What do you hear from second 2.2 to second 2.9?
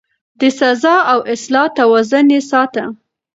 يې ساته.